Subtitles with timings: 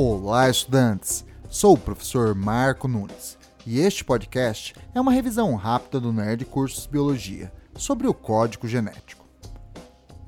[0.00, 1.26] Olá, estudantes!
[1.50, 6.86] Sou o professor Marco Nunes e este podcast é uma revisão rápida do Nerd Cursos
[6.86, 9.26] Biologia sobre o código genético.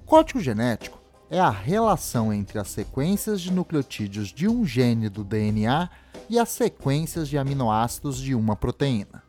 [0.02, 5.22] O código genético é a relação entre as sequências de nucleotídeos de um gene do
[5.22, 5.88] DNA
[6.28, 9.22] e as sequências de aminoácidos de uma proteína.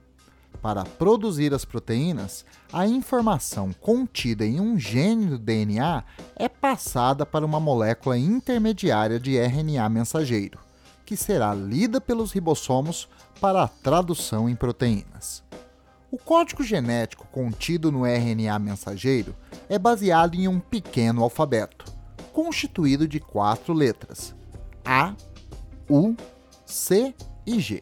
[0.62, 6.04] Para produzir as proteínas, a informação contida em um gene do DNA
[6.36, 10.60] é passada para uma molécula intermediária de RNA mensageiro,
[11.04, 15.44] que será lida pelos ribossomos para a tradução em proteínas.
[16.12, 19.36] O código genético contido no RNA mensageiro
[19.68, 21.86] é baseado em um pequeno alfabeto,
[22.32, 24.36] constituído de quatro letras:
[24.86, 25.16] A,
[25.90, 26.16] U,
[26.68, 27.16] C
[27.48, 27.82] e G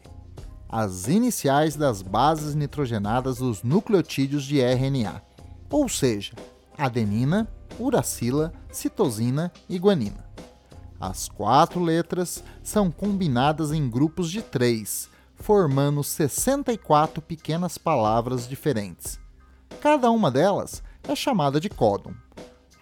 [0.70, 5.20] as iniciais das bases nitrogenadas dos nucleotídeos de RNA,
[5.68, 6.32] ou seja,
[6.78, 7.48] adenina,
[7.78, 10.24] uracila, citosina e guanina.
[11.00, 19.18] As quatro letras são combinadas em grupos de três, formando 64 pequenas palavras diferentes.
[19.80, 22.14] Cada uma delas é chamada de códon.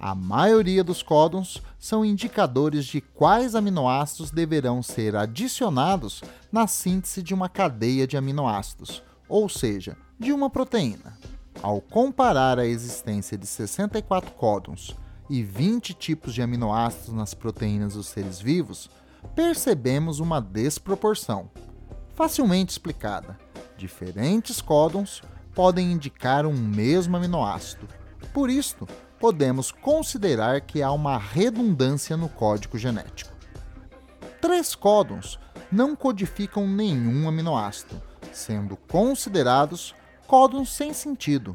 [0.01, 7.35] A maioria dos códons são indicadores de quais aminoácidos deverão ser adicionados na síntese de
[7.35, 11.19] uma cadeia de aminoácidos, ou seja, de uma proteína.
[11.61, 14.95] Ao comparar a existência de 64 códons
[15.29, 18.89] e 20 tipos de aminoácidos nas proteínas dos seres vivos,
[19.35, 21.51] percebemos uma desproporção.
[22.15, 23.37] Facilmente explicada,
[23.77, 25.23] diferentes códons
[25.55, 27.89] podem indicar um mesmo aminoácido.
[28.33, 28.87] Por isto,
[29.19, 33.33] podemos considerar que há uma redundância no código genético.
[34.41, 35.39] Três códons
[35.71, 38.01] não codificam nenhum aminoácido,
[38.33, 39.95] sendo considerados
[40.27, 41.55] códons sem sentido.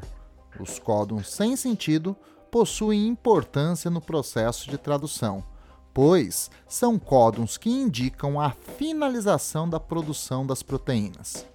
[0.60, 2.16] Os códons sem sentido
[2.50, 5.42] possuem importância no processo de tradução,
[5.92, 11.46] pois são códons que indicam a finalização da produção das proteínas.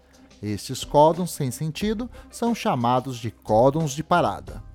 [0.41, 4.68] Estes códons sem sentido são chamados de códons de parada.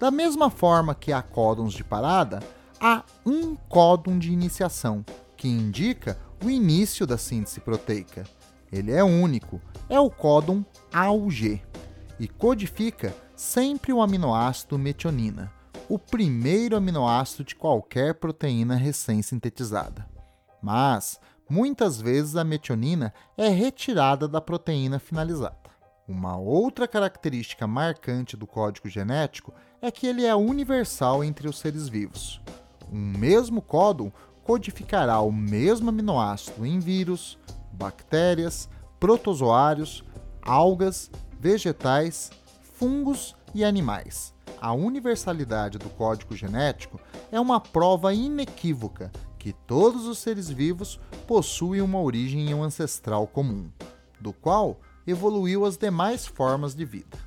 [0.00, 2.42] Da mesma forma que há códons de parada,
[2.80, 5.04] há um códon de iniciação,
[5.36, 8.24] que indica o início da síntese proteica.
[8.72, 9.60] Ele é único,
[9.90, 11.62] é o códon AUG
[12.18, 15.52] e codifica sempre o aminoácido metionina,
[15.86, 20.08] o primeiro aminoácido de qualquer proteína recém-sintetizada.
[20.62, 25.69] Mas, muitas vezes a metionina é retirada da proteína finalizada.
[26.10, 31.86] Uma outra característica marcante do código genético é que ele é universal entre os seres
[31.86, 32.40] vivos.
[32.92, 34.10] Um mesmo códon
[34.42, 37.38] codificará o mesmo aminoácido em vírus,
[37.72, 40.02] bactérias, protozoários,
[40.42, 44.34] algas, vegetais, fungos e animais.
[44.60, 47.00] A universalidade do código genético
[47.30, 50.98] é uma prova inequívoca que todos os seres vivos
[51.28, 53.70] possuem uma origem em um ancestral comum,
[54.20, 54.76] do qual
[55.10, 57.18] evoluiu as demais formas de vida.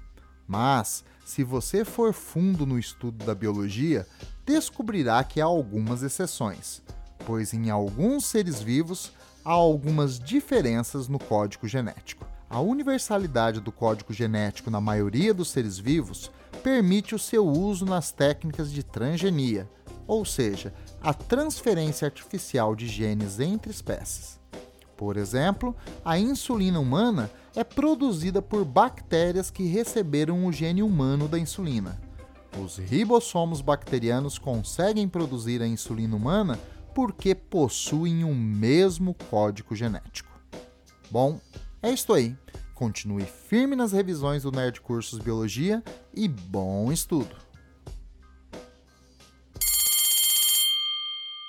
[0.48, 4.06] Mas, se você for fundo no estudo da biologia,
[4.46, 6.82] descobrirá que há algumas exceções,
[7.26, 9.14] pois em alguns seres vivos
[9.44, 12.26] há algumas diferenças no código genético.
[12.50, 16.30] A universalidade do código genético na maioria dos seres vivos
[16.62, 19.68] permite o seu uso nas técnicas de transgenia,
[20.06, 24.40] ou seja, a transferência artificial de genes entre espécies.
[24.98, 31.40] Por exemplo, a insulina humana é produzida por bactérias que receberam o gene humano da
[31.40, 32.00] insulina.
[32.64, 36.60] Os ribossomos bacterianos conseguem produzir a insulina humana
[36.94, 40.32] porque possuem o mesmo código genético.
[41.10, 41.40] Bom,
[41.82, 42.36] é isto aí.
[42.76, 45.84] Continue firme nas revisões do Nerd Cursos Biologia
[46.14, 47.53] e bom estudo!